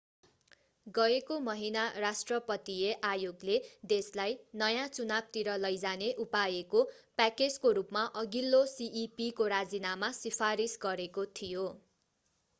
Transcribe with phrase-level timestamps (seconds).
[0.87, 3.57] गएको महिना राष्ट्रपतिय आयोगले
[3.91, 6.81] देशलाई नयाँ चुनावतिर लैजाने उपायको
[7.17, 11.67] प्याकेजको रूपमा अघिल्लो cep को राजीनामा सिफारिस गरेको थियो